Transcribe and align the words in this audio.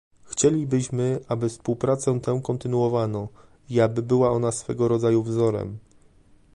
Chcielibyśmy, 0.25 1.19
aby 1.27 1.49
współpracę 1.49 2.19
tę 2.19 2.41
kontynuowano 2.43 3.27
i 3.69 3.81
aby 3.81 4.01
była 4.01 4.31
ona 4.31 4.51
swego 4.51 4.87
rodzaju 4.87 5.23
wzorem 5.23 5.77